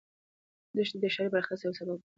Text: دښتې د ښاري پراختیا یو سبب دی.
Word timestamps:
دښتې 0.75 0.97
د 1.01 1.05
ښاري 1.13 1.29
پراختیا 1.31 1.65
یو 1.67 1.77
سبب 1.79 1.97
دی. 1.99 2.07